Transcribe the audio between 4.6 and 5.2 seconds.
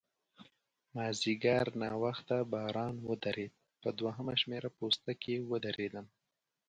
پوسته